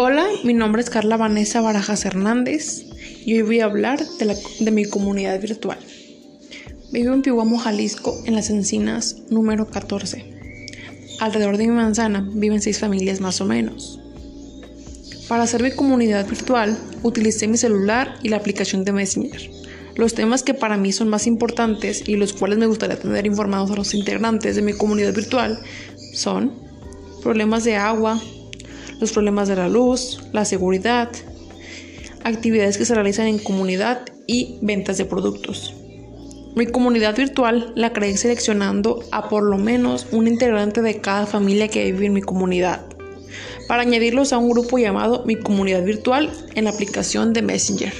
[0.00, 2.84] Hola, mi nombre es Carla Vanessa Barajas Hernández
[3.26, 3.98] y hoy voy a hablar
[4.60, 5.76] de, mi comunidad virtual.
[6.92, 10.24] Vivo en Pihuamo, Jalisco, en las encinas número 14.
[11.18, 13.98] Alrededor de mi manzana viven seis familias más o menos.
[15.26, 19.50] Para hacer mi comunidad virtual, utilicé mi celular y la aplicación de Messenger.
[19.96, 23.72] Los temas que para mí son más importantes y los cuales me gustaría tener informados
[23.72, 25.58] a los integrantes de mi comunidad virtual
[26.12, 26.52] son
[27.20, 28.22] problemas de agua,
[29.00, 31.08] los problemas de la luz, la seguridad,
[32.24, 35.74] actividades que se realizan en comunidad y ventas de productos.
[36.54, 41.68] Mi comunidad virtual la creé seleccionando a por lo menos un integrante de cada familia
[41.68, 42.84] que vive en mi comunidad,
[43.68, 47.92] para añadirlos a un grupo llamado Mi Comunidad Virtual en la aplicación de Messenger.